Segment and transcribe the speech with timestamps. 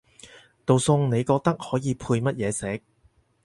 [0.65, 2.81] 道餸你覺得可以配乜嘢食？